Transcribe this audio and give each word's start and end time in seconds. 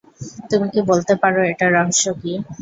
তুমি 0.49 0.67
কি 0.73 0.79
বলতে 0.89 1.13
পার 1.21 1.33
এটার 1.51 1.71
রহস্য 1.75 2.05
কি? 2.21 2.33